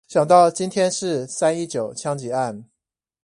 [0.07, 2.65] 想到今天是三一九槍擊案